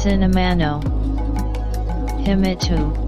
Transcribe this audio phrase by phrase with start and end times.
[0.00, 0.82] Cinemano
[2.24, 3.04] Himitu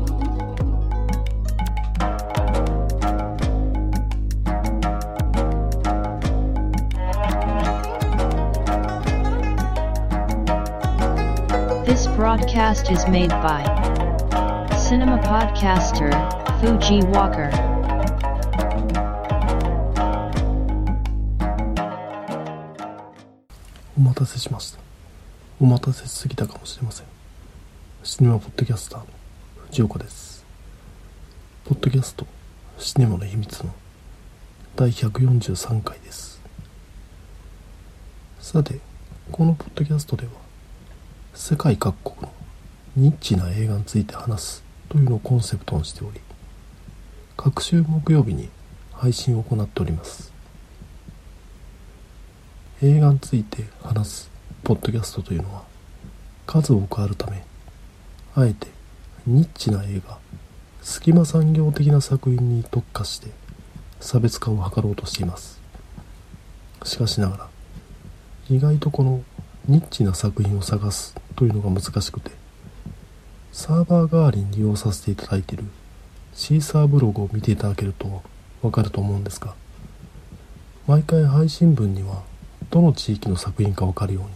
[11.87, 13.63] This broadcast is made by
[14.77, 16.13] Cinema Podcaster
[16.61, 17.51] Fuji Walker.
[23.99, 24.82] お待たせしました
[25.64, 27.06] お待たせしすぎたかもしれません。
[28.04, 29.06] シネマポッドキャスターの
[29.68, 30.44] 藤岡です。
[31.64, 32.28] ポッドキャスト
[32.78, 33.74] シネマの秘密の
[34.76, 36.42] 第143回です。
[38.42, 38.82] さて
[39.32, 40.32] このポッドキャストでは
[41.34, 42.34] 世界各国の
[42.98, 46.20] ニッチな映画について話すというのをコンセプトにしており
[47.38, 48.50] 各週木曜日に
[48.92, 50.34] 配信を行っております。
[52.82, 54.33] 映画について話す
[54.64, 55.64] ポッドキャストというのは
[56.46, 57.44] 数多くあるため
[58.36, 58.68] あえて
[59.28, 60.18] ニッチな映画
[60.82, 63.30] 隙間産業的な作品に特化して
[64.00, 65.64] 差別化を図ろうとしています。
[66.84, 67.48] しかしながら
[68.50, 69.24] 意外とこの
[69.68, 72.32] ニッチな作品を探すというのが難しくて
[73.52, 75.64] サーバー代わりに利用させていただいている
[76.34, 78.22] シーサーブログを見ていただけると
[78.62, 79.56] わかると思うんですが
[80.88, 82.24] 毎回配信分には
[82.70, 84.30] どの地域の作品かわかるように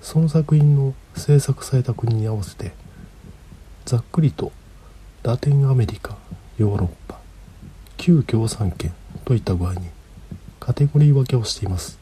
[0.00, 2.72] その作品の制作された国に合わせて
[3.84, 4.52] ざっくりと
[5.22, 6.16] ラテンアメリカ
[6.56, 7.18] ヨーロッパ
[7.96, 9.88] 旧共産圏といった具合に
[10.60, 11.98] カテゴリー分けをしています。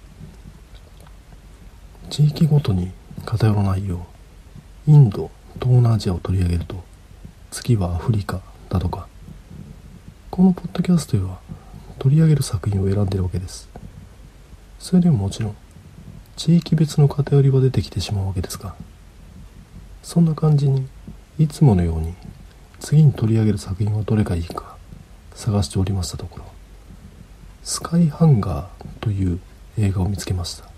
[2.10, 2.92] 地域ごとに
[3.24, 4.06] 偏らないよ
[4.86, 6.84] うインド東南アジアを取り上げると
[7.50, 9.08] 次はアフリカだとか。
[10.30, 11.38] このポッドキャストでは
[11.98, 13.68] 取り上げる作品を選んでいるわけです。
[14.78, 15.56] それでももちろん
[16.36, 18.74] 地域別の偏りは出てきてしまうわけですが
[20.02, 20.86] そんな感じに
[21.38, 22.14] いつものように
[22.80, 24.76] 次に取り上げる作品はどれがいいか
[25.34, 26.44] 探しておりましたところ
[27.64, 29.40] スカイハンガーという
[29.78, 30.76] 映画を見つけました。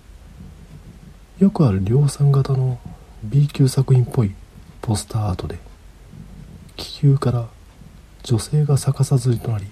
[1.39, 2.81] よくある量産型の
[3.23, 4.35] B 級作品っぽい
[4.83, 5.59] ポスターアートで
[6.77, 7.47] 気球から
[8.25, 9.67] 女性が逆さずりとなり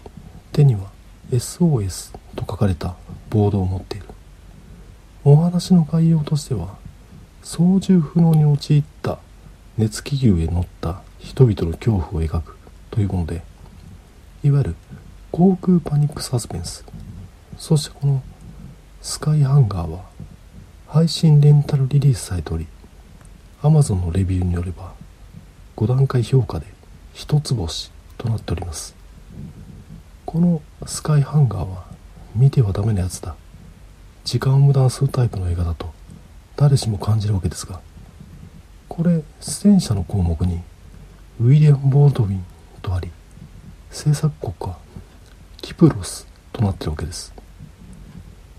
[0.53, 0.93] 手には
[1.33, 2.95] SOS と書かれた
[3.31, 3.96] ボードを持っている
[5.29, 6.77] お話の概要としては
[7.43, 9.19] 操縦不能に陥った
[9.77, 12.57] 熱気球へ乗った人々の恐怖を描く
[12.93, 13.43] というもので
[14.45, 14.77] いわゆる
[15.33, 16.85] 航空パニックサスペンス。
[17.59, 18.23] そしてこの
[19.03, 20.05] スカイハンガーは
[20.87, 22.69] 配信レンタルリリースされており
[23.63, 24.93] Amazon のレビューによれば
[25.75, 26.67] 5段階評価で
[27.15, 28.95] 1つ星となっております。
[30.25, 31.85] このスカイハンガーは
[32.37, 33.35] 見てはダメなやつだ。
[34.27, 35.95] 時間を無駄するタイプの映画だと
[36.57, 37.81] 誰しも感じるわけですが
[38.89, 40.63] これ出演者の項目に
[41.39, 42.45] ウィリアム・ボールドウィン
[42.83, 43.13] とあり
[43.89, 44.79] 制作国は
[45.63, 47.33] キプロスとなっているわけです。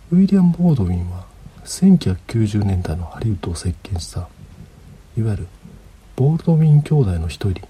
[0.10, 1.26] ウィリアム・ボールドウィンは
[1.66, 4.30] 1990年代のハリウッドを席巻した
[5.18, 5.48] いわゆる
[6.16, 7.68] ボールドウィン兄弟の一人。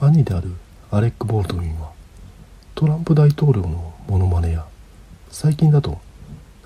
[0.00, 0.52] 兄である
[0.90, 1.92] アレック・ボールドウィンは
[2.74, 4.66] トランプ大統領のモノマネや
[5.30, 5.98] 最近だと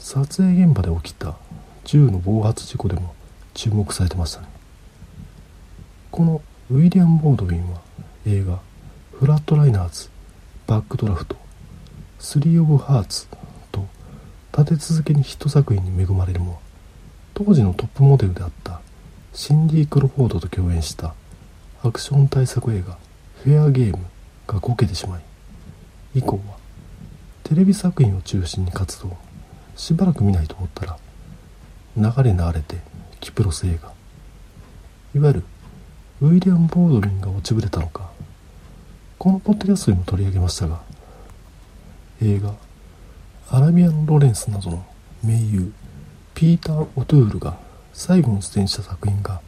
[0.09, 1.35] 撮影現場で起きた
[1.83, 3.13] 銃の暴発事故でも
[3.55, 4.47] 注目されてましたね。
[6.13, 6.41] この
[6.71, 7.81] ウィリアム・ボードウィンは
[8.25, 8.61] 映画
[9.19, 10.09] 「フラットライナーズ」
[10.69, 11.35] 「バックドラフト」
[12.21, 13.27] 「スリー・オブ・ハーツ」
[13.73, 13.85] と
[14.57, 16.61] 立て続けにヒット作品に恵まれるも
[17.35, 18.81] 当時のトップモデルであった
[19.35, 21.15] シンディ・クロフォードと共演した
[21.83, 22.97] アクション大作映画
[23.43, 24.05] 「フェアゲーム」
[24.47, 25.23] がこけてしまい
[26.15, 26.59] 以降は
[27.43, 29.26] テレビ作品を中心に活動。
[29.77, 30.99] しばらく見ないと思ったら
[31.97, 32.77] 流れ流れて
[33.21, 33.93] キプロス映画。
[35.15, 35.43] いわゆる
[36.21, 38.11] ウィリアム・ボードリンが落ちぶれたのか。
[39.19, 40.83] このポッドキャストにも取り上げましたが
[42.23, 42.55] 映画
[43.49, 44.87] アラビアン・ロレンスなどの
[45.25, 45.73] 名優
[46.35, 47.59] ピーター・オトゥールが
[47.95, 49.41] 最後に出演した作品が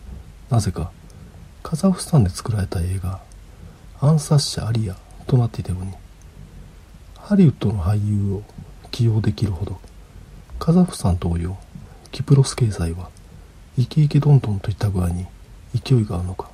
[0.48, 0.90] なぜか
[1.62, 3.20] カザフスタンで作られた映画
[4.00, 4.96] アンサッシャ・アリア
[5.26, 5.92] となっていたように
[7.18, 8.42] ハリウッドの俳優を
[8.90, 9.78] 起用できるほど
[10.58, 11.56] カザフスタン同様
[12.10, 13.10] キプロス経済は
[13.76, 15.26] イケイケドンドンといった具合に
[15.74, 16.50] 勢いがあるのか。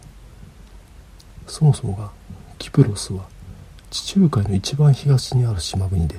[1.46, 2.10] そもそもが
[2.58, 3.24] キプロスは
[3.90, 6.16] 地中海の一番東にある島国で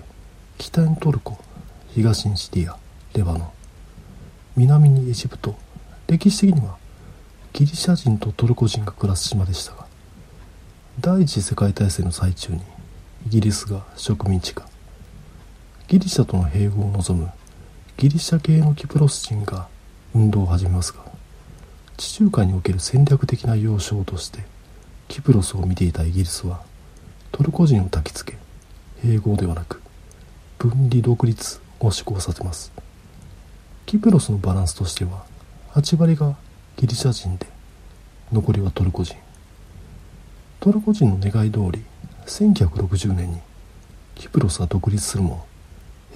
[0.57, 1.37] 北にトルコ
[1.93, 2.75] 東にシリア
[3.13, 3.49] レバノン。
[4.57, 5.55] 南にエジプト。
[6.07, 6.77] 歴史的には
[7.53, 9.85] ギリシャ人とトルコ人が暮らす島でしたが
[10.99, 12.61] 第一次世界大戦の最中に
[13.27, 14.67] イギリスが植民地化。
[15.87, 17.29] ギリシャとの併合を望む
[17.97, 19.69] ギリシャ系のキプロス人が
[20.13, 20.99] 運動を始めますが
[21.95, 24.43] 地中海における戦略的な要衝として
[25.07, 26.61] キプロスを見ていたイギリスは
[27.31, 28.37] トルコ人を焚きつけ
[29.01, 29.81] 併合ではなく
[30.57, 32.73] 分離独立を施行させます。
[33.85, 35.25] キプロスのバランスとしては
[35.73, 36.35] 8割が
[36.75, 37.47] ギリシャ人で
[38.31, 39.15] 残りはトルコ人。
[40.59, 41.83] トルコ人の願い通り
[42.25, 43.39] 1960年に
[44.15, 45.45] キプロスは独立するも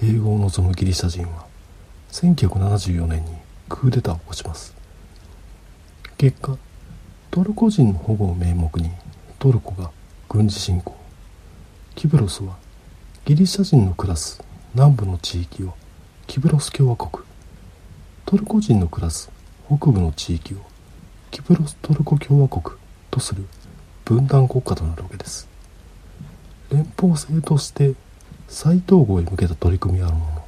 [0.00, 1.49] 併合を望むギリシャ人は
[2.12, 3.32] 1974年に
[3.68, 4.74] クーデターを起こします。
[6.18, 6.56] 結果
[7.30, 8.90] トルコ人の保護を名目に
[9.38, 9.90] トルコが
[10.28, 10.96] 軍事侵攻。
[11.94, 12.56] キプロスは
[13.24, 14.42] ギリシャ人の暮らす
[14.74, 15.74] 南部の地域を
[16.26, 17.24] キプロス共和国。
[18.26, 19.30] トルコ人の暮らす
[19.66, 20.58] 北部の地域を
[21.30, 22.76] キプロストルコ共和国
[23.10, 23.44] とする
[24.04, 25.48] 分断国家となるわけです。
[26.72, 27.94] 連邦制として
[28.48, 30.39] 再統合へ向けた取り組みはあるものの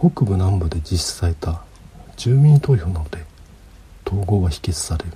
[0.00, 1.62] 北部南部で実施された
[2.16, 3.22] 住民投票なので
[4.06, 5.12] 統合は否決される。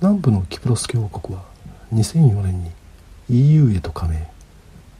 [0.00, 1.44] 南部のキプロス共和国は
[1.92, 2.70] 2004年に
[3.28, 4.26] EU へと加盟。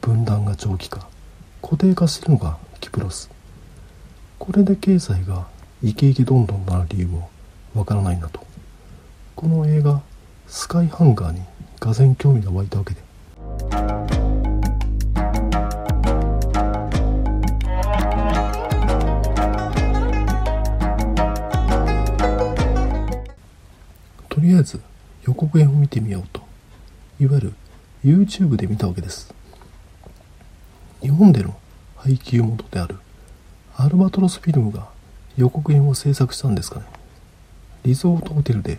[0.03, 1.09] 分断が長期化。
[1.63, 3.31] 固定化しているのがキプロス。
[4.39, 5.47] これで経済が
[5.83, 7.31] イケイケどんどんなる理由も
[7.75, 8.41] わからないなと。
[9.37, 10.03] この映画
[10.47, 11.41] 「スカイハンガー」に
[11.81, 14.24] がぜ興味が湧いたわけで。
[25.27, 26.43] 予告編を見てみようと。
[27.19, 27.55] いわゆる
[28.05, 29.33] YouTube で見たわけです。
[31.01, 31.59] 日本での
[31.97, 32.97] 配給元である
[33.77, 34.89] アルバトロスフィルムが
[35.37, 36.87] 予告編を制作したんですかね。
[37.85, 38.79] リゾートホテルで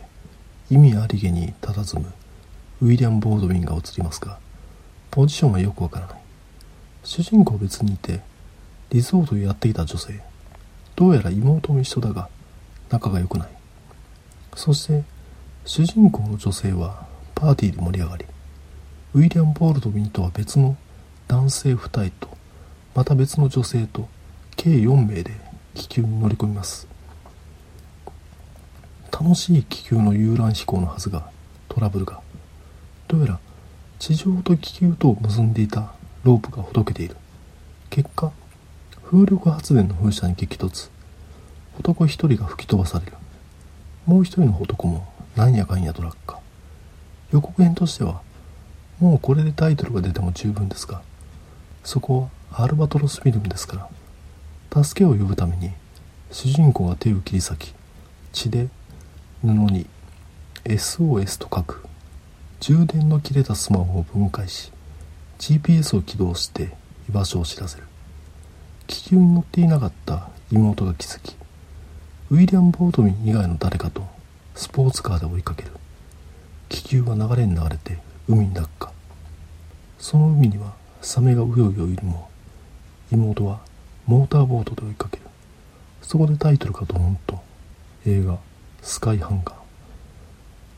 [0.70, 2.14] 意味ありげに佇む
[2.82, 4.40] ウィリアム・ボードウィンが映りますが
[5.12, 6.18] ポジションはよくわからない。
[7.04, 8.22] 主人公別にいて
[8.92, 10.22] リゾートをやっていた女性。
[10.96, 12.30] どうやら妹も一緒だが
[12.90, 13.50] 仲が良くない。
[14.56, 15.04] そして
[15.68, 18.26] 主人公の女性はパーティーで盛り上がり
[19.16, 20.78] ウィリアム・ボールドウィンとは別の
[21.28, 22.38] 男性2人と
[22.94, 24.08] また別の女性と
[24.56, 25.32] 計4名で
[25.74, 26.88] 気球に乗り込みます。
[29.12, 31.30] 楽しい気球の遊覧飛行のはずが
[31.68, 32.22] トラブルが。
[33.08, 33.40] どうやら
[33.98, 37.18] 地上と気球とを結んでいたロープがほどけている。
[37.90, 38.32] 結果
[39.04, 40.92] 風力発電の風車に激突。
[41.80, 43.14] 男一人が吹き飛ばされる。
[44.06, 46.40] もう一人の男もなんやかんやと落下
[47.32, 48.22] 予告編としては
[49.00, 51.02] もうこれでタイトルが出ても十分ですが
[51.84, 53.90] そこはアルバトロスフィルムですか
[54.74, 55.72] ら助けを呼ぶために
[56.32, 57.74] 主人公が手を切り裂き
[58.32, 58.70] 血で
[59.42, 59.86] 布に
[60.64, 61.86] SOS と書く
[62.60, 64.72] 充電の切れたスマホを分解し
[65.40, 66.72] GPS を起動して
[67.10, 67.84] 居場所を知らせる。
[68.88, 71.36] 気球に乗っていなかった妹が気づき
[72.30, 74.08] ウィリアム・ボードウィン以外の誰かと
[74.56, 75.72] スポーツカーで追いかける。
[76.69, 78.92] 気球は流れに流れて海に落下。
[80.00, 82.30] その海にはサメがうようよいるも
[83.12, 83.60] 妹は
[84.06, 85.24] モーターボートで追いかける。
[86.02, 87.42] そこでタイトルがドーンと
[88.06, 88.38] 映画
[88.81, 89.56] 「スカイハンガー」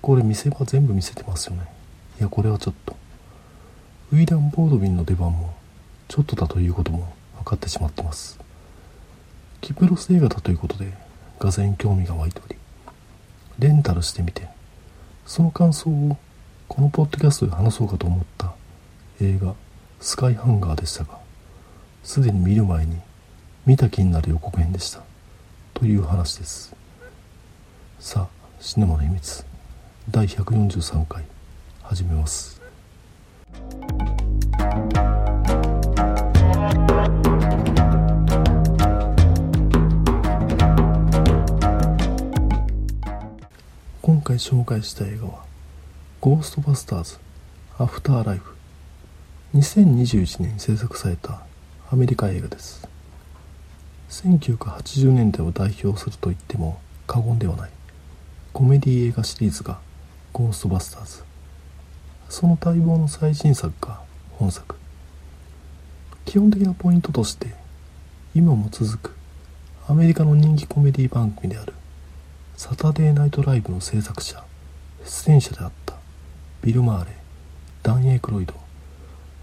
[0.01, 1.67] これ見せ場全部見せてますよね。
[2.19, 2.95] いやこれはちょっと。
[4.11, 5.53] ウィリアム・ボードウィンの出番も
[6.07, 8.39] ちょっとだということも分かってしまってます。
[9.61, 10.93] キプロス映画だということで
[11.39, 12.57] がぜ興味が湧いており
[13.59, 14.57] レンタルしてみて。
[15.27, 16.17] その感想を
[16.69, 18.53] このポッドキャストで話そうかと思った。
[19.19, 19.53] 映画
[19.99, 21.17] 「スカイハンガー」でしたが
[22.03, 22.97] すでに見る前に
[23.65, 25.01] 見た気になる予告編でした。
[25.73, 26.73] という話です。
[27.99, 28.27] さあ
[28.61, 29.45] シネマの秘密。
[30.09, 31.25] 第143回
[31.83, 32.61] 始めます。
[44.27, 45.45] 回紹介した映画は
[46.19, 47.17] 「ゴーストバスターズ
[47.77, 48.57] アフターライフ」
[49.55, 51.43] 2021年に制作された
[51.89, 52.85] アメリカ映画です。
[54.09, 57.71] 1980年代を代表すると言っても過言ではない
[58.51, 59.79] コメディ映画シリーズが
[60.33, 61.23] 「ゴーストバスターズ」
[62.27, 64.01] その待望の最新作が
[64.33, 64.75] 本作。
[66.25, 67.55] 基本的なポイントとして
[68.35, 69.15] 今も続く
[69.87, 71.73] アメリカの人気コメディ番組である
[72.57, 74.43] サタデーナイトライブの制作者
[75.05, 75.93] 出演者であった
[76.63, 77.11] ビル・マーレ
[77.83, 78.55] ダン・エイクロイド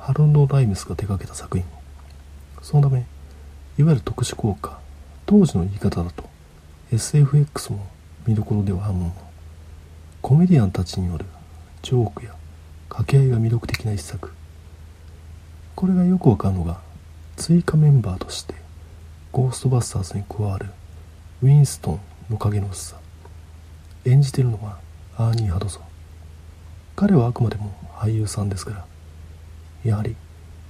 [0.01, 1.65] ハロンド・ライムスが手掛けた作品。
[2.61, 3.07] そのため
[3.79, 4.81] いわゆる特殊効果
[5.27, 6.29] 当時の言い方だと
[6.91, 7.87] SFX も
[8.27, 9.15] 見どころではあるもの
[10.21, 11.25] コメディアンたちによる
[11.83, 12.35] ジョークや
[12.89, 14.33] 掛け合いが魅力的な一作。
[15.77, 16.81] これがよくわかるのが
[17.37, 18.55] 追加メンバーとして
[19.31, 20.67] ゴーストバスターズに加わる
[21.45, 23.04] ウィンストンの影の薄さ。
[24.05, 24.79] 演じているのは
[25.17, 25.83] アーニー・ハドソン。
[26.97, 28.87] 彼はあくまでも俳優さんですから
[29.83, 30.15] やはり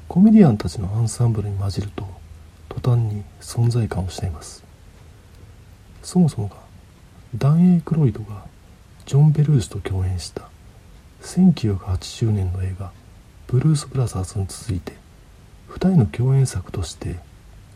[0.08, 2.06] コメディアンたちのアンサンブルに混じると
[2.68, 4.64] 途端に存在感を失います。
[6.02, 6.56] そもそもが
[7.36, 8.44] ダン・エイクロイドが
[9.06, 10.48] ジョン・ベルーシと共演した
[11.22, 12.92] 1980年の映画
[13.48, 14.92] 「ブルース・ブラザーズ」に続いて
[15.70, 17.18] 2人の共演作として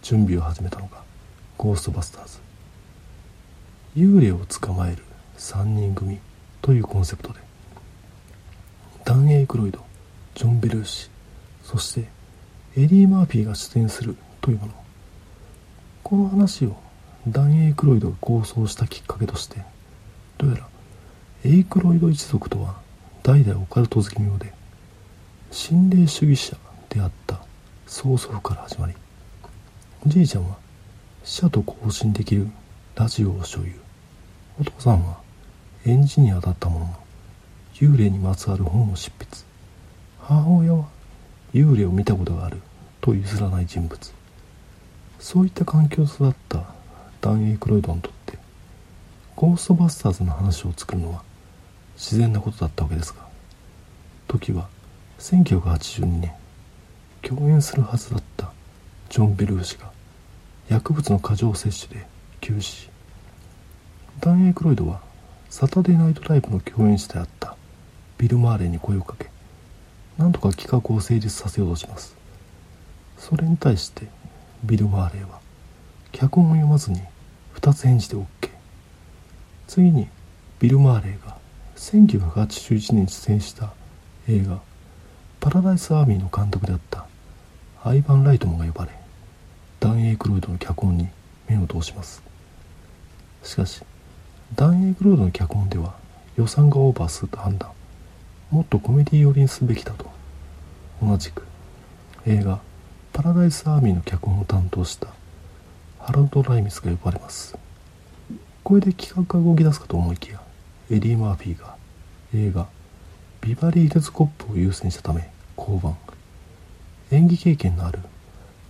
[0.02, 1.02] 準備を始めたのが
[1.56, 2.38] 「ゴーストバスターズ」
[3.96, 5.02] 幽霊を捕まえる
[5.38, 6.18] 3人組
[6.60, 7.40] というコンセプトで。
[9.04, 9.80] ダン・エイクロイド
[10.34, 11.08] ジョン・ベルーシ
[11.62, 12.08] そして
[12.76, 14.72] エディ・マーフィーが出演するというもの。
[16.02, 16.76] この話を
[17.26, 19.62] ダン・エイクロイドが構想したきっかけとして
[20.38, 20.68] どうやら
[21.44, 22.76] エイクロイド一族とは
[23.22, 24.52] 代々オカルト好きのようで
[25.50, 26.56] 心霊主義者
[26.88, 27.40] であった
[27.86, 28.94] 曽祖父から始まり
[30.06, 30.56] おじいちゃんは
[31.24, 32.48] 死者と交信できる
[32.94, 33.72] ラジオを所有。
[34.60, 35.18] お父さんは
[35.86, 36.94] エンジニアだったものの
[37.74, 39.44] 幽霊にまつわる本を執筆。
[40.20, 40.88] 母親は
[41.54, 42.60] 幽霊を見たことがある
[43.00, 44.18] と譲らない人物。
[45.18, 46.64] そういった環境で育った
[47.20, 48.38] ダン・エイクロイドにとって
[49.34, 51.22] ゴーストバスターズの話を作るのは
[51.96, 53.26] 自然なことだったわけですが
[54.28, 54.68] 時は
[55.18, 56.32] 1982年
[57.22, 58.52] 共演するはずだった
[59.10, 59.90] ジョン・ベルー氏が
[60.68, 62.06] 薬物の過剰摂取で
[62.40, 62.90] 急死。
[64.20, 65.00] ダン・エイクロイドは
[65.50, 67.56] サタデーナイトライブの共演者であった
[68.18, 69.30] ビル・マーレに声をかけ
[70.18, 72.16] 何とか企画を成立させようとします。
[73.16, 74.06] それに対して
[74.62, 75.40] ビル・マーレーは
[76.12, 77.00] 脚本を読まずに
[77.54, 78.26] 2つ返事で OK
[79.66, 80.08] 次に
[80.60, 81.36] ビル・マーレーが
[81.76, 83.72] 1981年に出演した
[84.28, 84.60] 映画
[85.40, 87.06] 「パラダイス・アーミー」の監督であった
[87.84, 88.92] アイヴァン・ライトもが呼ばれ
[89.80, 91.08] ダン・エイクロイドの脚本に
[91.48, 92.22] 目を通します。
[93.42, 93.82] しかし
[94.54, 95.94] ダン・エイクロイドの脚本では
[96.36, 97.70] 予算がオーバーすると判断。
[98.50, 100.10] もっとコメディ寄りにすべきだと。
[101.02, 101.44] 同じく
[102.26, 102.60] 映画
[103.12, 105.08] 「パラダイス・アーミー」の脚本を担当した
[105.98, 107.56] ハラルド・ライミスが呼ばれます。
[108.64, 110.40] これで企画が動き出すかと思いきや
[110.90, 111.76] エディ・マーフィーが
[112.34, 112.66] 映画
[113.42, 115.94] 「ビバリー・ヒルズ・コップ」を優先したため降板。
[117.14, 118.00] 演技経験のある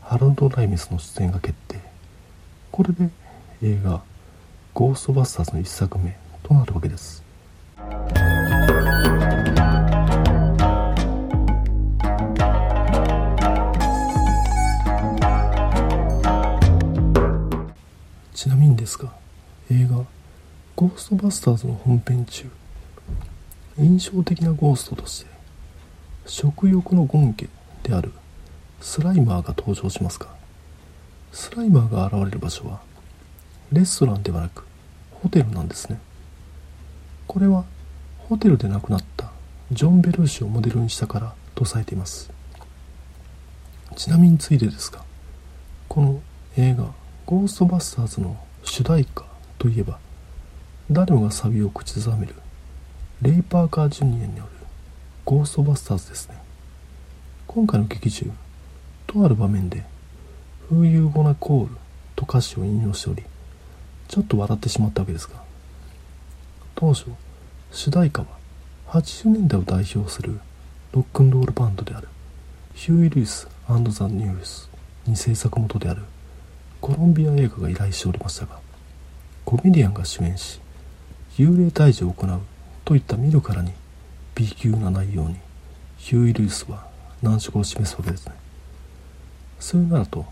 [0.02, 1.80] ハラルド・ライミスの出演が決定。
[2.70, 3.10] これで
[3.62, 4.02] 映画
[4.78, 7.24] 「ゴーストバスターズ」の1作目となるわけです。
[18.32, 19.12] ちなみにですが
[19.68, 19.96] 映画
[20.76, 22.48] 「ゴーストバスターズ」の本編中
[23.78, 25.30] 印象的なゴーストとして
[26.24, 27.48] 食欲の権家
[27.82, 28.12] である
[28.80, 30.28] スライマーが登場しますが
[31.32, 32.80] スライマーが現れる場所は
[33.72, 34.67] レストランではなく
[35.22, 36.00] ホテルなんですね。
[37.26, 37.64] これは
[38.18, 39.30] ホテルで亡くなった
[39.72, 42.30] ジョン・ベルーシをモデルにしたからとされています。
[43.96, 45.02] ちなみについでですが
[45.88, 46.20] この
[46.56, 46.92] 映画
[47.26, 49.24] 「ゴーストバスターズ」の主題歌
[49.58, 49.98] といえば
[50.90, 52.34] 誰もがサビを口ずさめる
[53.22, 54.66] レイ・パーカー・ジュニアによる
[55.24, 56.36] 「ゴーストバスターズ」ですね。
[57.46, 58.30] 今回の劇中
[59.06, 59.84] とある場面で
[60.70, 61.68] 「Who You Gonna Call」
[62.14, 63.24] と歌詞を引用しており
[64.08, 65.42] ちょっと笑ってしまったわけですが
[66.74, 67.06] 当初
[67.70, 68.26] 主題歌は
[68.88, 70.40] 80年代を代表する
[70.92, 72.08] ロックンロールバンドである
[72.74, 74.70] ヒューイ・ルイスザ・ニュース
[75.06, 76.02] に制作元である
[76.80, 78.58] コロンビア映画が依頼しておりましたが
[79.44, 80.60] コメディアンが主演し
[81.36, 82.40] 幽霊退治を行う
[82.84, 83.72] といった見るからに
[84.34, 85.36] B 級な内容に
[85.98, 86.86] ヒューイ・ルイスは
[87.22, 88.32] 難色を示すわけですね。
[89.58, 90.24] それならと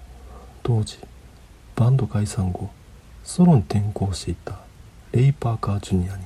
[0.63, 0.99] 当時
[1.75, 2.71] バンド解散後
[3.27, 4.61] ソロに転向していった
[5.11, 6.23] レイ・パーカー・ジュニアに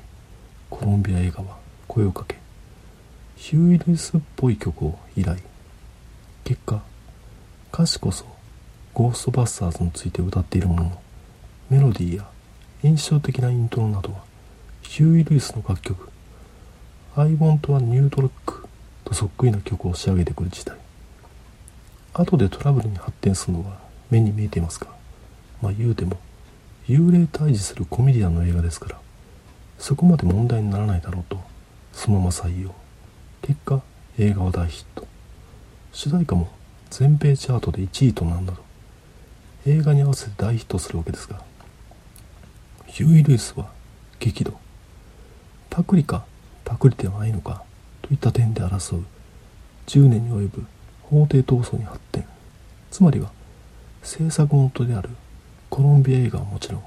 [0.68, 1.56] コロンビア映画は
[1.88, 2.36] 声をかけ
[3.36, 5.38] ヒューイ・ルイスっぽい曲を依頼。
[6.44, 6.82] 結果
[7.72, 8.26] 歌詞こそ
[8.92, 11.02] ゴーストバスターズについて歌っているものの
[11.70, 12.28] メロディーや
[12.82, 14.18] 印象的なイントロなどは
[14.82, 16.10] ヒューイ・ルイスの楽曲
[17.16, 18.30] 「I Want a New Drug」
[19.04, 20.76] とそっくりな曲を仕上げてくる事態
[22.12, 23.78] 後でトラブルに発展するのが
[24.10, 24.88] 目に見えていますが
[25.62, 26.18] まあ言うても
[26.90, 28.98] 幽霊退治するコメディアンの映画ですから
[29.78, 31.40] そこまで問題にならないだろうと
[31.92, 32.74] そのまま採用。
[33.42, 33.80] 結果
[34.18, 35.06] 映画は大ヒット。
[35.92, 36.50] 主題歌も
[36.90, 38.62] 全米チャートで1位となるなど
[39.66, 41.40] 映画に合わせて大ヒットするわけですが
[42.86, 43.70] ヒューイ・ルイスは
[44.18, 44.58] 激怒。
[45.68, 46.24] パクリか
[46.64, 47.62] パクリではないのか
[48.02, 49.04] といった点で争う。
[49.86, 50.66] 10年に及ぶ
[51.04, 52.26] 法廷闘争に発展。
[52.90, 53.30] つまりは
[54.02, 55.10] 制作元である
[55.70, 56.82] コロンビア映画はもちろん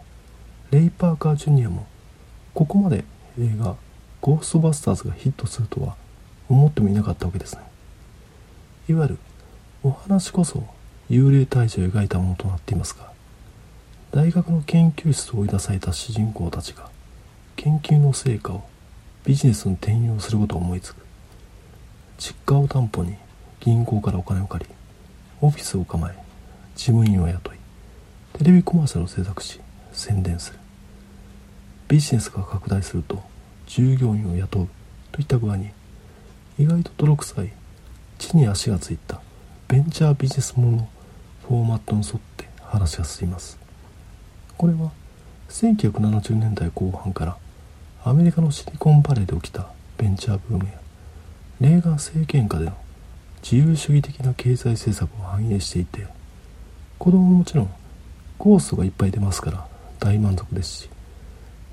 [0.72, 1.88] レイ・パーカー・ジュニアも
[2.54, 3.06] ここまで
[3.40, 3.76] 映画
[4.22, 5.96] 「ゴーストバスターズ」がヒットするとは
[6.50, 7.62] 思ってもいなかったわけですね。
[8.90, 9.20] いわゆる
[9.84, 10.68] お話こそ
[11.10, 13.12] 幽霊退治を描いたものとなっていますが
[14.12, 16.90] 大学の研究室を追い出された主人公たちが
[17.56, 18.64] 研究の成果を
[19.24, 21.04] ビジネスに転用することを思いつく。
[22.18, 23.16] 実家を担保に
[23.60, 24.72] 銀行からお金を借り
[25.42, 26.16] オフィスを構え
[26.76, 27.58] 事務員を雇い
[28.34, 29.62] テレビコマーシャルを制作し
[29.92, 30.60] 宣伝する。
[31.88, 33.22] ビジネスが拡大すると
[33.68, 34.68] 従業員を雇う
[35.12, 35.70] といった具合に
[36.58, 37.52] 意外と泥臭い
[38.18, 39.22] 地に足がついた
[39.68, 40.90] ベンチャービジネスものの
[41.48, 43.60] フォーマットに沿って話が進みます。
[44.58, 44.92] これは
[45.50, 47.38] 1970年代後半から
[48.04, 50.80] アメリカのシリコンバレーで起きたベンチャーブームや
[51.62, 52.74] レーガン政権下での
[53.44, 56.08] 自由主義的な経済政策を反映していて
[56.98, 57.72] 子供ももちろん
[58.38, 59.68] ゴースがいっぱい出ますから
[60.00, 60.90] 大満足ですし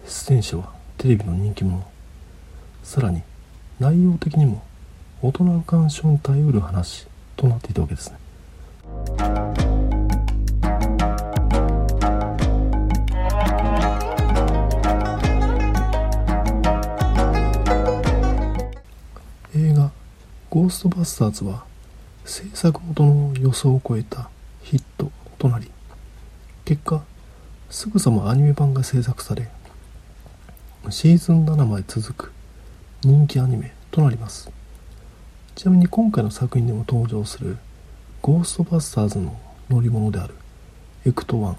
[0.06, 1.84] 出演者はテレビの人気者。
[2.82, 3.22] さらに
[3.78, 4.62] 内容的にも
[5.22, 8.18] 大人の干渉に耐えうる話となっていたわけですね。
[19.54, 19.90] 映画
[20.48, 21.64] 「ゴーストバスターズ」は
[22.24, 24.30] 制作元の予想を超えた
[24.62, 25.70] ヒットとなり
[26.70, 27.02] 結果
[27.68, 29.48] すぐさまアニメ版が制作され
[30.88, 32.32] シーズン7まで続く
[33.02, 34.52] 人気アニメとなります。
[35.56, 37.58] ちなみに今回の作品でも登場する
[38.22, 39.36] ゴーストバスターズの
[39.68, 40.34] 乗り物である
[41.04, 41.56] エクト1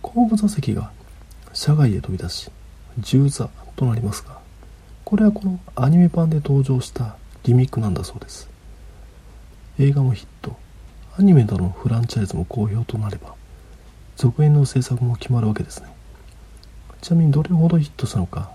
[0.00, 0.92] 後部座席が
[1.52, 2.52] 車外へ飛び出し
[3.00, 4.38] 銃座となりますが
[5.04, 8.48] これはこのアニメ版で登場したギミックなんだそうです。
[9.80, 10.56] 映画もヒット。
[11.18, 13.34] アニメなどのフランチャイズも好評となれば
[14.22, 15.92] 続編の制作も決まるわけですね。
[17.00, 18.52] ちなみにどれほどヒットしたのか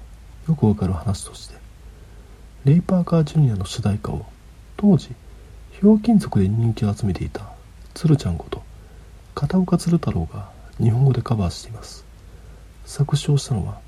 [0.47, 1.55] よくわかる話として
[2.63, 4.25] レイ・パーカー・ジュニアの主題歌を
[4.77, 5.09] 当時
[5.71, 7.51] ひょうきん族で人気を集めていた
[7.95, 8.63] 鶴ちゃんこと
[9.35, 10.49] 片岡鶴太郎が
[10.81, 12.05] 日本語でカバーしています。
[12.85, 13.81] 作詞をしたのは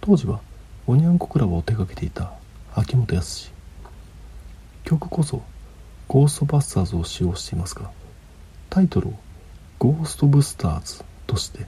[0.00, 0.40] 当時は
[0.88, 2.32] おにゃんこクラブを手掛けていた
[2.74, 3.52] 秋元康。
[4.82, 5.44] 曲こそ
[6.08, 7.88] ゴーストバスターズを使用していますが
[8.68, 9.12] タイトルを
[9.78, 11.66] ゴーストブスターズとして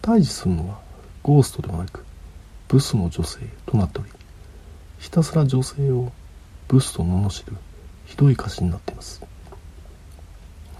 [0.00, 0.80] 対峙するのは
[1.22, 2.02] ゴーストではなく
[2.68, 4.08] ブスの女性となっており
[4.98, 6.10] ひたすら女性を
[6.66, 7.56] ブスと罵る
[8.06, 9.22] ひどい歌詞になっています。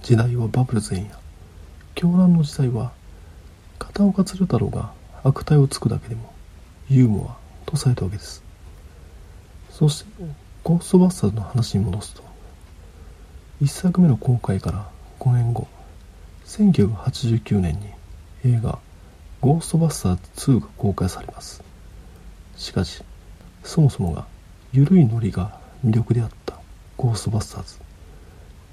[0.03, 1.11] 時代はバブル前夜。
[1.95, 2.93] 狂乱の時代は
[3.79, 6.33] 片岡鶴太郎が悪態をつくだけでも
[6.89, 7.37] ユーモア
[7.69, 8.43] とされたわけです。
[9.71, 10.11] そして
[10.65, 12.23] ゴーストバスターズの話に戻すと
[13.61, 15.69] 1作目の公開から5年後
[16.51, 17.87] 1989年に
[18.45, 18.81] 映画
[19.41, 21.63] 「ゴーストバスターズ2」が公開されます。
[22.57, 23.05] しかし
[23.63, 24.27] そもそもが
[24.73, 26.59] 緩いノリが魅力であった
[26.97, 27.79] ゴーストバスターズ。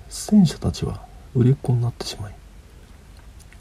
[0.09, 2.35] 出演者たちは売れっ子になってしまい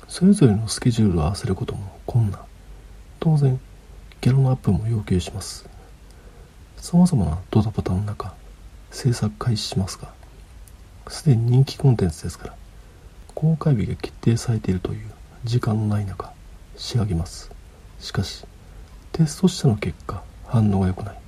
[0.09, 2.41] それぞれのスケジュールを合わせることも困難。
[3.21, 3.61] 当然
[4.23, 5.69] ギャラのアップも要求します。
[6.79, 8.33] さまざまなドタバタの中
[8.91, 10.11] 制作開始しますが
[11.09, 12.57] すでに人気コンテンツですから
[13.37, 15.11] 公開日が決定されているという
[15.45, 16.33] 時間のない中
[16.79, 17.51] 仕上げます。
[18.01, 18.47] しかし
[19.13, 21.19] テストしたの結果反応が良くない。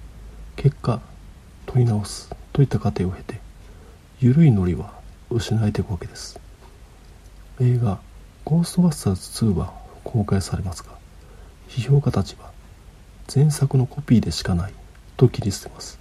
[0.57, 1.03] 結果
[1.67, 3.39] 問い直すといった過程を経て
[4.21, 4.95] 緩いノリは
[5.29, 6.41] 失えていくわけです。
[7.61, 8.01] 映画
[8.47, 10.93] 「ゴーストバスターズ2」は公開されますが
[11.69, 12.53] 批評家たちは
[13.33, 14.73] 前作のコピーでしかない
[15.19, 15.99] と切り捨てます。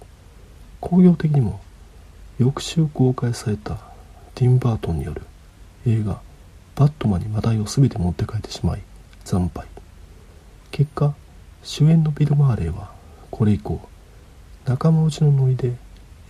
[0.80, 1.60] 工業的にも
[2.38, 3.76] 翌週公開された
[4.34, 5.26] ティンバートンによる
[5.90, 6.20] 映画
[6.76, 8.82] 「バットマン」に話題を全て持って帰ってしまい
[9.24, 9.66] 惨敗。
[10.70, 11.14] 結果
[11.62, 12.92] 主演のビル・マーレーは
[13.30, 13.80] これ以降
[14.66, 15.76] 仲間内のノリで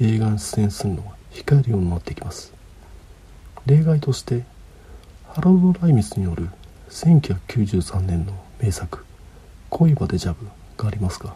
[0.00, 2.54] 映画に出演するのが控えるようになってきます。
[3.66, 4.44] 例外として
[5.26, 6.48] ハロルド・ライミスによる
[6.90, 9.04] 1993年の名作
[9.70, 10.46] 「恋はデジャブ」
[10.78, 11.34] がありますが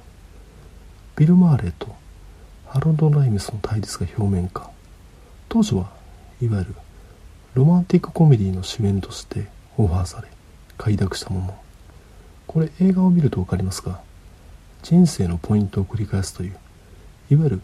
[1.16, 1.94] ビル・マーレーと
[2.68, 4.70] ハロルド・ライミスの対立が表面化。
[5.48, 5.90] 当初は
[6.40, 6.74] いわゆる
[7.54, 10.28] ロマンティックコメディの主演としてオファーされ
[10.78, 11.54] 快諾したもの。
[12.46, 14.00] これ映画を見ると分かりますが
[14.82, 16.56] 人生のポイントを繰り返すという
[17.30, 17.62] いわゆる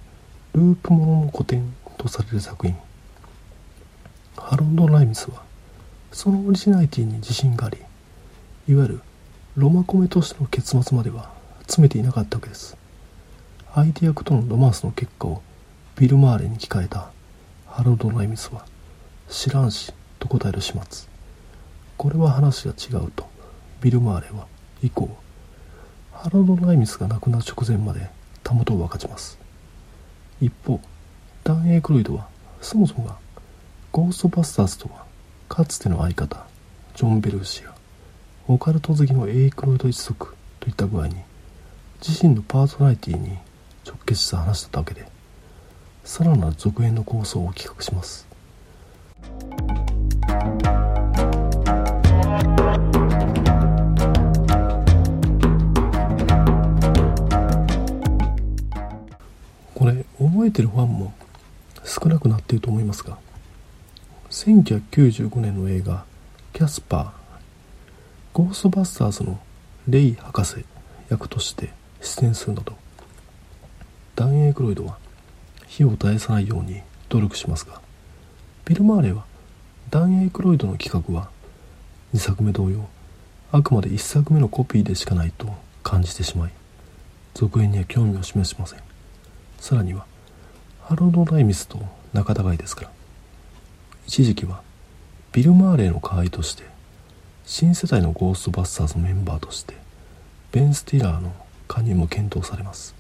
[0.53, 2.77] ループものの古典とされる作品。
[4.37, 5.43] ハロンド・ライミスは
[6.13, 7.79] そのオリジナリティに自信があり
[8.69, 9.01] いわゆる
[9.57, 12.77] ロマコメとしての結末までは詰めていなかったわけです。
[13.75, 15.43] 相手役とのロマンスの結果を
[15.97, 17.11] ビル・マーレに聞かれた
[17.67, 18.67] ハロルド・ライミスは
[19.29, 21.09] 知らんしと答える始末。
[21.97, 23.29] これは話が違うと。
[23.81, 24.47] ビル・マーレは
[24.83, 25.09] 以降
[26.13, 28.11] ハロルド・ライミスが亡くなる直前まで
[28.43, 29.39] たもとを分かちます。
[30.41, 30.81] 一方
[31.45, 32.29] ダン・エイクロイドは
[32.61, 33.17] そもそもが
[33.93, 35.05] ゴーストバスターズとは
[35.49, 36.47] かつての相方
[36.97, 37.75] ジョン・ベルシが
[38.49, 41.17] オカルト好きのエイクロイド一族といった具合に
[42.07, 43.39] 自身のパーソナリティに
[43.87, 45.09] 直結した話だったわけで
[46.05, 48.28] さらなる続編の構想を企画します。
[59.75, 61.15] これ覚えてるファンも
[61.85, 63.17] 少なくなっていると思いますが
[64.31, 66.05] 1995年の映画
[66.53, 67.11] 「キャスパー」
[68.35, 69.39] ゴーストバスターズの
[69.89, 70.65] レイ博士
[71.09, 72.77] 役として出演するなど
[74.15, 74.99] ダン・エイクロイドは
[75.67, 77.81] 火を絶やさないように努力しますが
[78.69, 79.25] ビル・マーレは
[79.89, 81.31] ダン・エイクロイドの企画は
[82.13, 82.87] 2作目同様
[83.51, 85.49] あくまで1作目のコピーでしかないと
[85.83, 86.53] 感じてしまい
[87.33, 88.81] 続編には興味を示しません。
[89.59, 90.05] さらには
[90.83, 91.81] ハロード・ライミスと
[92.13, 92.91] 仲違いですから。
[94.07, 94.61] 一時期は
[95.33, 96.65] ビル・マーレーの代わりとして
[97.47, 99.77] 新世代のゴーストバスターズのメンバーとして
[100.53, 101.33] ベン・スティラーの
[101.69, 102.95] 加入も検討されます。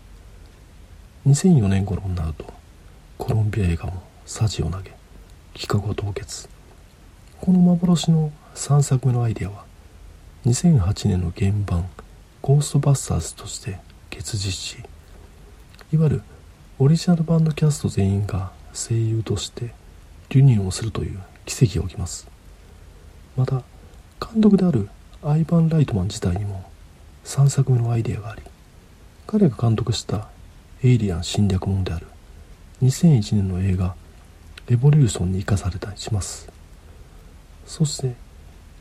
[1.27, 2.47] 2004年頃になると
[3.19, 4.98] コロンビア映画もサジを投げ
[5.61, 6.49] 企画を凍結
[7.41, 9.65] この幻の3作目のアイデアは
[10.47, 11.89] 2008年の原版
[12.41, 14.77] 「ゴーストバスターズ」として結実し
[15.93, 16.23] いわゆる
[16.79, 19.75] オリジナル版のキャスト全員が声優として
[20.31, 22.29] リュニオンをするという奇跡が起きます。
[23.37, 23.63] また
[24.21, 24.89] 監督である
[25.23, 26.69] アイバン・ライトマン自体にも
[27.25, 28.43] 3作目のアイデアがあり
[29.27, 30.29] 彼が監督した
[30.83, 32.07] エイリアン侵略者である
[32.83, 33.95] 2001年の映画
[34.69, 36.59] レボリューションに生かされたりします。
[37.69, 38.15] そして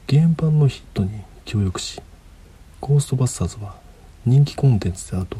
[0.09, 1.09] 原版のヒットに
[1.43, 2.01] 協力し
[2.79, 3.75] ゴーストバスターズは
[4.25, 5.37] 人気コンテンツであると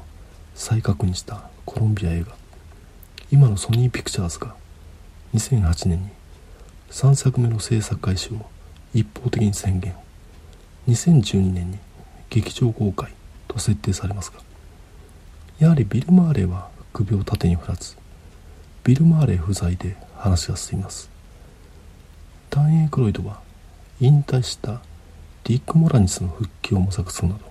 [0.54, 2.36] 再確認したコロンビア映画
[3.32, 4.54] 今のソニーピクチャーズが
[5.34, 6.10] 2008年に
[6.92, 8.50] 3作目の制作開始を
[8.94, 9.96] 一方的に宣言
[10.90, 11.78] 2012年に
[12.30, 13.14] 劇場公開
[13.48, 14.40] と設定されますが
[15.60, 17.96] やはりビル・マーレーは首を縦に振らず
[18.84, 21.10] ビル・マーレー不在で話が進みます。
[22.50, 23.42] ダン・エイクロイドは
[24.00, 24.82] 引退した
[25.44, 27.42] ディック・モラニスの復帰を模索するなど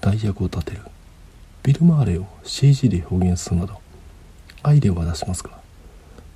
[0.00, 0.80] 代役を立てる
[1.62, 3.80] ビル・マーレを CG で表現するなど
[4.62, 5.50] アイデアは出しますが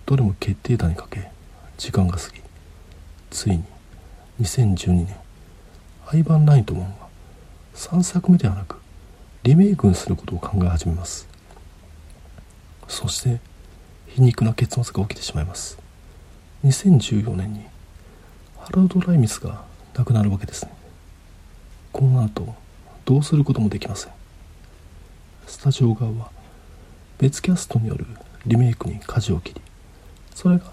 [0.06, 1.30] どれも決定打にかけ
[1.76, 2.40] 時間が過ぎ
[3.30, 3.64] ついに
[4.40, 5.16] 2012年
[6.06, 7.08] アイバン・ライトマンは
[7.74, 8.76] 3作目ではなく
[9.42, 11.28] リメイクにすることを考え始めます。
[12.88, 13.40] そして
[14.18, 15.78] 皮肉な結末が起きてしまいます。
[16.64, 17.60] 2014年に
[18.58, 19.62] ハロルド・ライミスが
[19.94, 20.72] 亡くなるわけですね。
[21.92, 22.52] この後
[23.04, 24.12] どうすることもできません。
[25.46, 26.32] スタジオ側は
[27.18, 28.06] 別キャストによる
[28.44, 29.60] リメイクに舵を切り
[30.34, 30.64] それが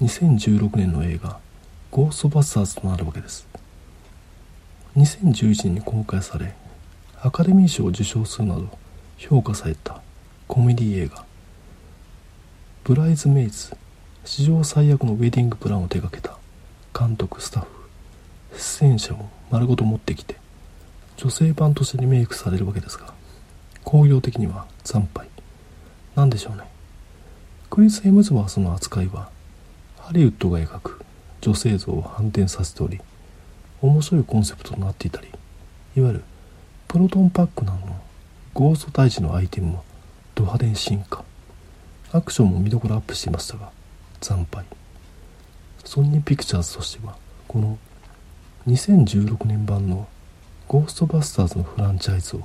[0.00, 1.38] 2016年の映画
[1.92, 3.46] 「ゴーストバスターズ」となるわけです。
[4.96, 6.52] 2011年に公開され
[7.22, 8.76] アカデミー賞を受賞するなど
[9.18, 10.02] 評価された
[10.48, 11.24] コメディ映画
[12.84, 13.76] 「ブライズ・メイズ」
[14.26, 16.36] 史上最悪のウェディングプランを手掛けた。
[16.98, 17.68] 監督スタッフ。
[18.58, 20.36] 出演者を丸ごと持ってきて。
[21.16, 23.14] 女性版としてリメイクされるわけですが
[23.84, 25.28] 工業的には惨敗。
[26.16, 26.64] なんでしょうね。
[27.70, 29.30] クリス・エムズワースの扱いは
[30.00, 31.04] ハリウッドが描く
[31.40, 33.00] 女性像を反転させており
[33.80, 35.28] 面白いコンセプトとなっていたり
[35.96, 36.24] いわゆる
[36.88, 38.02] プロトンパックなどの
[38.54, 39.84] ゴースト退治のアイテムも
[40.34, 41.24] ド派手に進化。
[42.14, 43.70] アクションも見どころアップしていましたが
[44.20, 44.66] 惨敗。
[45.82, 47.16] ソニーピクチャーズとしては
[47.48, 47.78] この
[48.66, 50.06] 2016年版の
[50.68, 52.42] ゴーストバスターズのフランチャイズを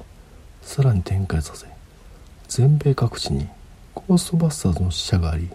[0.61, 1.67] さらに展開させ
[2.47, 3.47] 全米各地に
[3.93, 5.49] ゴーストバスターズの支社があり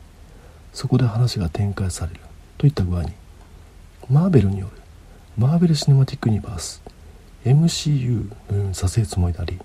[0.74, 2.20] そこで話が展開される
[2.58, 3.12] といった具合に
[4.10, 4.82] マーベルによる
[5.38, 6.82] マーベル・シネマティック・ユニバース
[7.46, 9.58] MCU のようにさせるつもりであり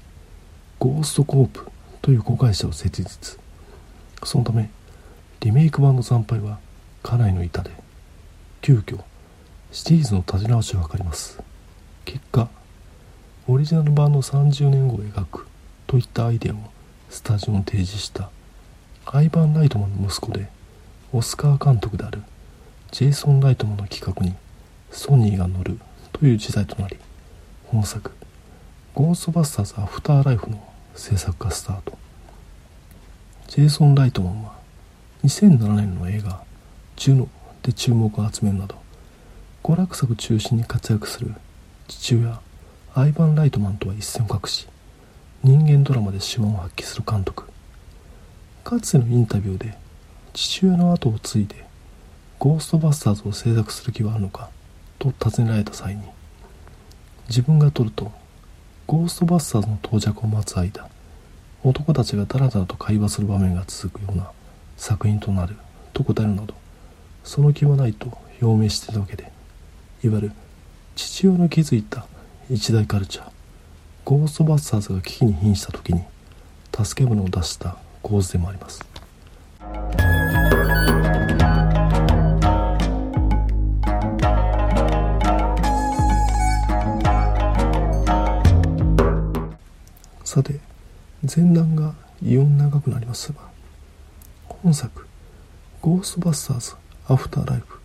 [0.79, 1.67] ゴーストコープ
[2.01, 3.46] という子会社を設立。
[4.23, 4.69] そのため
[5.41, 6.59] リメイク版の惨敗は
[7.03, 7.71] 家内の板で
[8.61, 8.99] 急遽
[9.71, 11.41] シリーズの立て直しを図ります。
[12.05, 12.49] 結果
[13.47, 15.47] オリジナル版の30年後を描く
[15.85, 16.57] といったアイデアを
[17.09, 18.29] スタジオに提示した
[19.05, 20.49] アイバン・ライトマンの息子で
[21.13, 22.21] オスカー監督である
[22.91, 24.35] ジェイソン・ライトマンの企画に
[24.91, 25.79] ソニーが乗る
[26.11, 26.97] という時代となり
[27.67, 28.11] 本作
[28.93, 30.61] 「ゴーストバスターズ・アフターライフ」の
[30.95, 31.97] 制作がスタート。
[33.47, 34.53] ジェイソン・ライトマンは
[35.23, 36.43] 2007年の映画
[36.97, 37.29] 「ジュノ」
[37.63, 38.75] で注目を集めるなど
[39.63, 41.33] 娯楽作中心に活躍する
[41.87, 42.39] 父親
[42.93, 44.67] アイバン・ライトマンとは一線を画し
[45.43, 47.45] 人間ドラマで手腕を発揮する監督。
[48.67, 49.77] かつてのインタビューで
[50.33, 51.65] 父親の後を継いで
[52.37, 54.49] ゴーストバスターズを制作する気はあるのか
[54.99, 56.01] と尋ねられた際に
[57.29, 58.11] 自分が撮ると
[58.85, 60.89] ゴーストバスターズの到着を待つ間
[61.63, 64.31] 男たちがダラダラと会話する場面が続くような
[64.77, 65.55] 作品となる
[65.93, 66.53] と答えるなど
[67.23, 69.31] その気はないと表明していたわけで
[70.03, 70.31] いわゆる
[70.95, 72.05] 父親の築いた
[72.49, 73.29] 一大カルチャー
[74.05, 76.01] ゴーストバスターズが危機に瀕した時に
[76.73, 78.85] 助け舟を出した構図でもあります。
[90.23, 90.66] さて
[91.23, 93.39] 前段が異音長くなりますが
[94.47, 95.07] 本作
[95.81, 96.75] 「ゴーストバスターズ
[97.07, 97.79] アフターライフ」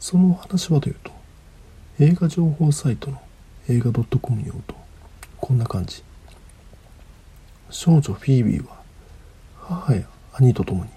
[0.00, 1.12] そのお話はというと
[1.98, 3.20] 映画情報サイトの
[3.68, 4.74] 映画 .com によると
[5.40, 6.02] こんな感じ。
[7.70, 8.76] 少女フィービーは
[9.60, 10.90] 母や兄と共に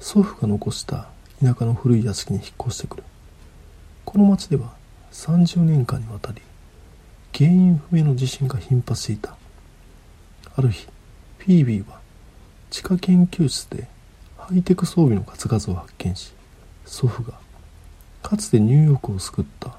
[0.00, 1.08] 祖父が残した
[1.42, 3.04] 田舎の古い屋敷に引っ越してくる。
[4.04, 4.74] この町では
[5.12, 6.42] 30年間にわたり
[7.32, 9.36] 原因不明の地震が頻発していた。
[10.56, 10.86] ある日
[11.38, 12.00] フィービーは
[12.70, 13.88] 地下研究室で
[14.38, 16.32] ハイテク装備の数々を発見し
[16.84, 17.34] 祖父が
[18.22, 19.76] かつてニューヨークを救った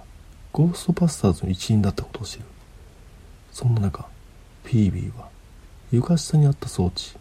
[0.51, 2.45] ゴーストバスターズの一員だったことを知る。
[3.51, 4.05] そんな中
[4.63, 5.29] フィービーは
[5.91, 7.17] 床下にあった装置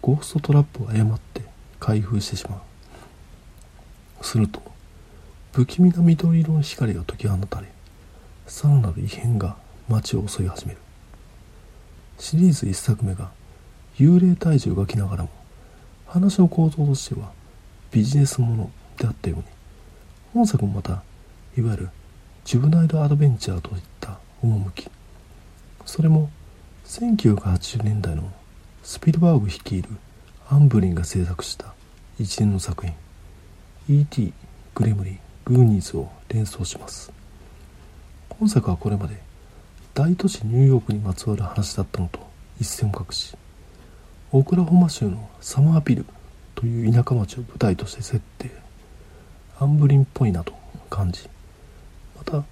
[0.00, 1.42] ゴーストトラップを誤って
[1.80, 2.56] 開封してしま
[4.20, 4.24] う。
[4.24, 4.62] すると
[5.52, 7.68] 不気味な緑色の光が解き放たれ
[8.46, 9.56] さらなる異変が
[9.88, 10.78] 街を襲い始める。
[12.18, 13.30] シリーズ1作目が
[13.96, 15.30] 幽霊退治を描きながらも
[16.06, 17.30] 話の構造としては
[17.90, 19.44] ビジネスものであったように
[20.34, 21.02] 本作もまた
[21.56, 21.88] いわゆる
[22.44, 24.90] ジュブナイルアドベンチャーといった趣
[25.84, 26.30] それも
[26.86, 28.32] 1980年代の
[28.82, 29.88] スピルバーグ率いる
[30.48, 31.74] アンブリンが制作した
[32.18, 32.94] 一連の作品
[33.88, 34.32] E.T.
[34.74, 37.12] グレムリングーニーズを連想します
[38.30, 39.27] 本作はこれまで
[39.94, 42.20] 大都市ニューヨークにまつわる話だったのと
[42.60, 43.36] 一線を画し
[44.30, 46.06] オクラホマ州のサマービル
[46.54, 48.50] という田舎町を舞台として設定
[49.58, 50.52] アンブリンっぽいなと
[50.90, 51.28] 感じ
[52.16, 52.44] また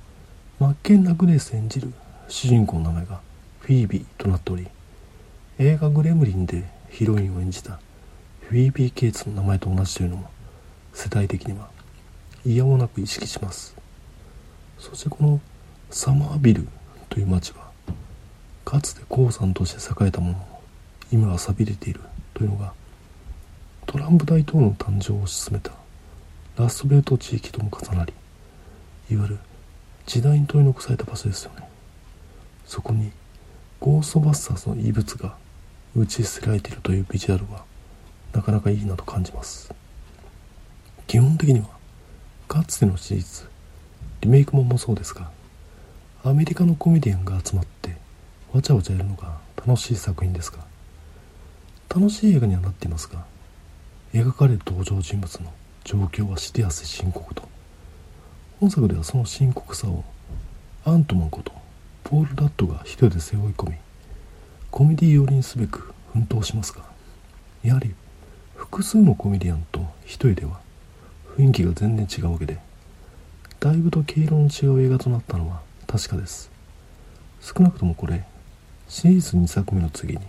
[0.58, 1.92] マッケン・ラグレース演じる
[2.28, 3.20] 主人公の名前が
[3.60, 4.66] フィービーとなっており
[5.58, 7.78] 映画「グレムリン」でヒロインを演じた
[8.42, 10.30] フィービー・ケイツの名前と同じというのも
[10.92, 11.68] 世代的には
[12.44, 13.74] 嫌もなく意識します。
[14.78, 15.40] そしてこの
[15.90, 16.68] サマービル
[17.16, 17.70] という町は
[18.66, 20.60] かつて鉱山として栄えたものも
[21.10, 22.00] 今は寂れている
[22.34, 22.74] というのが
[23.86, 25.72] トランプ大統領の誕生を推し進めた
[26.58, 28.12] ラストベルト地域とも重なり
[29.10, 29.38] いわゆる
[30.04, 31.66] 時代に取り残された場所ですよね。
[32.66, 33.10] そこに
[33.80, 35.38] ゴーストバスターズの遺物が
[35.96, 37.64] 打ち捨てられているというビジュアルは
[38.34, 39.72] なかなかいいなと感じます。
[41.06, 41.68] 基本的には
[42.46, 43.48] かつての史実
[44.20, 45.34] リメイクももそうですが
[46.28, 47.96] アメリカのコメディアンが集まって
[48.52, 50.58] わちゃわちゃやるのが楽しい作品ですが
[51.88, 53.24] 楽しい映画にはなっていますが
[54.12, 55.52] 描かれる登場人物の
[55.84, 57.44] 状況はしてやすい深刻と。
[58.58, 60.02] 本作ではその深刻さを
[60.84, 61.52] アントマンこと
[62.02, 63.76] ポール・ラットが一人で背負い込み
[64.72, 66.82] コメディ寄りにすべく奮闘しますが
[67.62, 67.94] やはり
[68.56, 70.58] 複数のコメディアンと一人では
[71.36, 72.58] 雰囲気が全然違うわけで
[73.60, 76.50] だいぶと毛色の違う映画となったのは確かです。
[77.40, 78.24] 少なくともこれ
[78.88, 80.20] シリーズ2作目の次に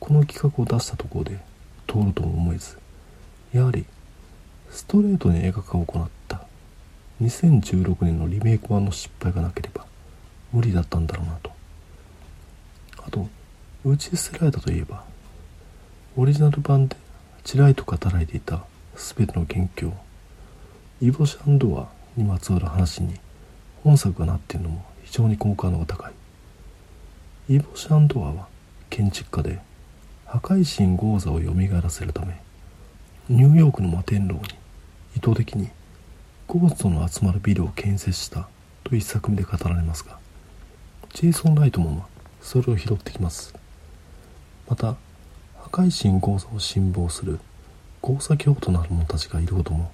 [0.00, 1.38] この企画を出したところで
[1.86, 2.78] 通るとも思えず
[3.52, 3.84] やはり
[4.70, 6.42] ストレートに映画化を行った
[7.20, 9.84] 2016年のリメイク版の失敗がなければ
[10.52, 11.50] 無理だったんだろうなと。
[13.04, 13.28] あと
[13.84, 15.04] 打ち捨てられたといえば
[16.16, 16.96] オリジナル版で
[17.44, 19.92] ちらりと語られていた全ての元凶
[21.00, 23.14] イボシャンドアにまつわる話に
[23.88, 26.12] 本作がなっているのも非常に好感度が高い。
[27.48, 28.46] イボシャンドアは
[28.90, 29.60] 建築家で
[30.26, 32.38] 破壊神ゴーザを蘇らせるため
[33.30, 34.40] ニューヨークの摩天楼に
[35.16, 35.70] 意図的に
[36.46, 38.46] ゴーストの集まるビルを建設した
[38.84, 40.18] と一作目で語られますが
[41.14, 42.06] ジェイソン・ライトマンは
[42.42, 43.54] それを拾ってきます。
[44.68, 44.96] また
[45.56, 47.40] 破壊神ゴーザを信望する
[48.02, 49.90] ゴーサ教徒なる者たちがいることも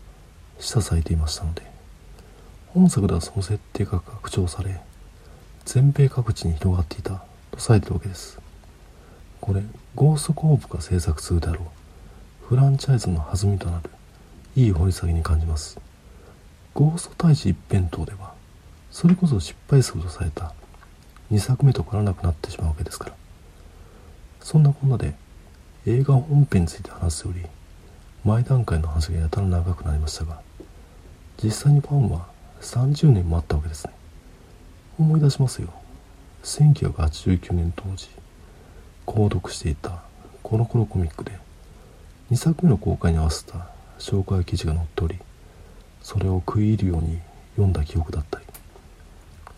[0.58, 1.73] 示唆されていましたので
[2.74, 4.80] 本作ではその設定が拡張され
[5.64, 8.38] 全米各地に広がっていたとされているわけです。
[9.40, 9.62] これ
[9.94, 13.90] ゴーストコープが制作するであろうフランチャイズの弾みとなる
[14.56, 15.78] いい掘り下げに感じます。
[16.74, 18.34] ゴースト大使一辺倒では
[18.90, 20.52] それこそ失敗作とされた
[21.30, 23.14] 2作目と変わらなくなってしまうわけですから。
[24.40, 25.14] そんなこんなで
[25.86, 27.42] 映画本編について話すより
[28.24, 30.40] 前段階の話がやたら長くなりましたが
[31.42, 33.92] 実際にファンは30年待ったわけですね。
[34.98, 35.68] 思い出しますよ。
[36.44, 38.08] 1989年当時
[39.06, 40.02] 購読していた
[40.42, 41.32] コロコロコミックで
[42.30, 45.18] 2作目の公開に合わせた紹介記事が載っており
[46.02, 47.18] それを食い入るように
[47.52, 48.44] 読んだ記憶だったり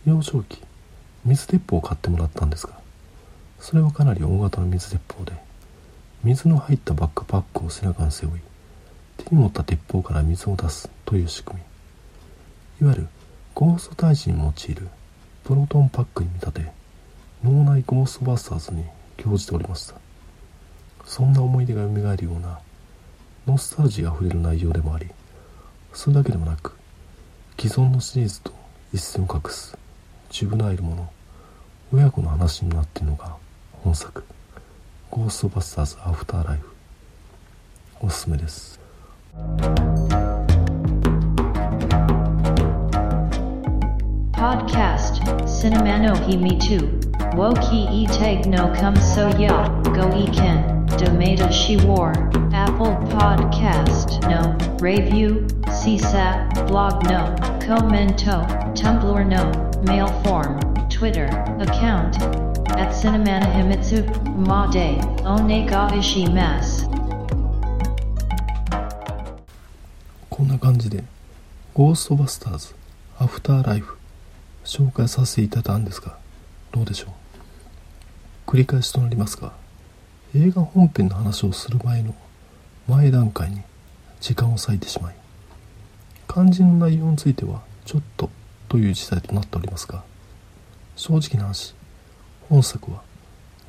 [0.05, 0.63] 幼少期
[1.25, 2.79] 水鉄砲を買ってもらったんですが
[3.59, 5.33] それはかなり大型の水鉄砲で
[6.23, 8.41] 水の入ったバックパックを背中に背負い
[9.17, 11.66] 手に持った鉄砲から水を出すという仕組み。
[12.81, 13.09] いわゆる
[13.55, 14.89] ゴースト退治に用いる
[15.45, 16.73] プロトンパックに見立て
[17.43, 18.85] 脳内ゴーストバスターズに
[19.17, 20.07] 興じておりました。
[21.07, 22.59] そんな思い出が蘇るような
[23.47, 25.07] ノスタルジーあふれる内容でもあり
[25.95, 26.77] それだけでもなく
[27.59, 28.53] 既存のシリーズと
[28.93, 29.79] 一線を画す
[30.31, 31.11] ジュブナイルもの
[31.93, 33.37] 親子の話になっているのが
[33.73, 34.25] 本作
[35.11, 36.69] 「ゴーストバスターズ・アフターライフ」
[38.03, 38.79] おすすめです。
[44.56, 51.52] Podcast Cinema no Himi 2 Woki e tag no come so ya go e ken Domata
[51.52, 52.12] she war
[52.54, 59.44] Apple Podcast no Review CSAT blog no Commento Tumblr no
[59.84, 61.26] Mail form Twitter
[61.60, 62.22] account
[62.82, 64.02] at Cinemana Himitsu
[64.48, 66.90] Ma de Onega Ishimasu
[70.30, 71.04] こんな感じで「
[71.76, 72.74] ゴーストバスターズ
[73.20, 73.98] アフターライフ」
[74.67, 76.19] 紹介させていただいたんですが
[76.73, 78.51] どうでしょう？
[78.51, 79.53] 繰り返しとなりますが
[80.35, 82.15] 映画本編の話をする前の
[82.89, 83.63] 前段階に
[84.21, 85.15] 時間を割いてしまい
[86.29, 88.29] 肝心の内容についてはちょっと
[88.69, 90.03] という事態となっておりますが
[90.97, 91.75] 正直な話
[92.49, 93.03] 本作は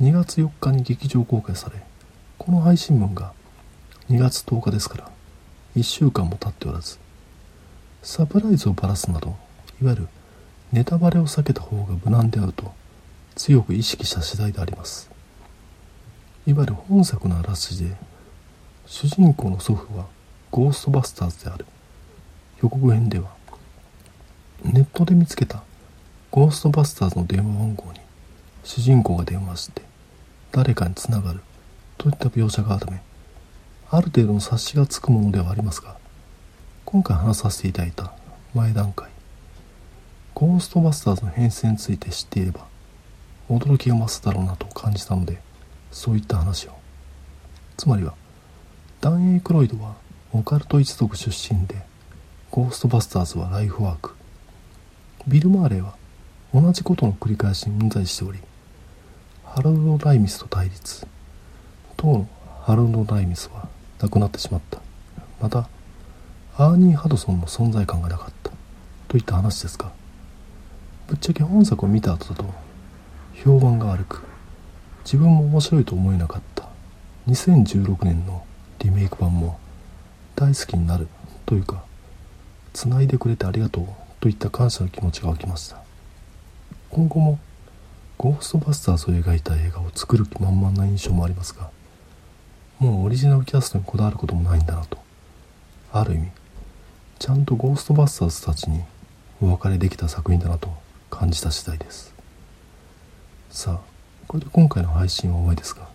[0.01, 1.81] 2月4日に劇場公開され
[2.37, 3.33] この配信分が
[4.09, 5.11] 2月10日ですから
[5.75, 6.97] 1週間も経っておらず
[8.01, 9.35] サプライズをばらすなど
[9.81, 10.07] いわゆる
[10.71, 12.73] ネタバレを避けた方が無難であると
[13.35, 15.09] 強く意識した次第であります。
[16.45, 17.95] いわゆる本作のあらすじで
[18.85, 20.07] 主人公の祖父は
[20.51, 21.65] ゴーストバスターズである。
[22.61, 23.29] 予告編では
[24.63, 25.63] ネットで見つけた
[26.31, 27.99] ゴーストバスターズの電話番号に
[28.63, 29.83] 主人公が電話して
[30.51, 31.41] 誰かにつながる
[31.97, 33.01] といった描写があるため
[33.91, 35.97] ある程度の察しがつくものではありますが
[36.83, 38.11] 今回話させていただいた
[38.55, 39.09] 前段階
[40.39, 42.67] ゴーストバスターズの編成について知っていれば
[43.49, 45.39] 驚きが増すだろうなと感じたので
[45.89, 46.73] そういった話を。
[47.75, 48.13] つまりは
[49.01, 49.95] ダン・エイクロイドは
[50.31, 51.77] オカルト一族出身で
[52.51, 54.11] ゴーストバスターズはライフワーク。
[55.27, 55.95] ビル・マーレーは
[56.53, 58.37] 同じことの繰り返しに問題しており
[59.43, 61.07] ハロルド・ライミスと対立。
[61.95, 62.29] 当の
[62.61, 64.81] ハロルド・ライミスは亡くなってしまった。
[65.41, 65.67] また
[66.57, 68.51] アーニー・ハドソンの存在感がなかった。
[69.07, 69.91] といった話ですが
[71.07, 72.45] ぶっちゃけ本作を見た後だと
[73.33, 74.21] 評判が悪く
[75.03, 76.67] 自分も面白いと思えなかった。
[77.27, 78.45] 2016年の
[78.79, 79.59] リメイク版も
[80.35, 81.07] 大好きになる
[81.45, 81.83] というか
[82.73, 83.85] 繋いでくれてありがとう
[84.19, 85.87] といった感謝の気持ちが湧きました。
[86.89, 87.39] 今後も
[88.17, 91.69] ゴーストバスターズを描いた映画を作る気満々な印象もありますが
[92.79, 94.97] もうオリジナルキャストにこだわることもないんだなと
[95.91, 96.31] ある意味
[97.19, 98.81] ちゃんとゴーストバスターズたちに
[99.41, 100.71] お別れできた作品だなと
[101.09, 102.13] 感じた次第です。
[103.49, 103.79] さあ
[104.27, 105.87] これで今回の配信は終わりですが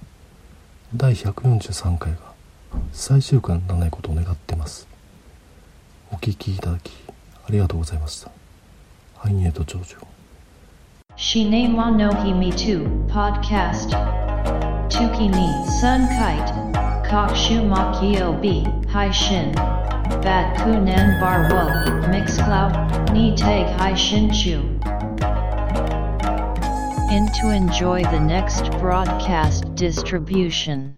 [0.96, 2.18] 第143回が
[2.92, 4.88] 最終回にならないことを願ってます。
[6.10, 6.92] お聞きいただき
[7.46, 8.30] ありがとうございました。
[9.22, 9.84] ハイネート長女
[11.14, 13.96] シネマノヒミトゥポッドキャスト
[14.88, 15.46] チュキニ
[15.80, 23.44] サンカイト各種マキオビ配信バッグナンバーウォーミックスクラウドにて
[23.76, 24.58] 配信中
[27.12, 30.90] In to enjoy the next broadcast distribution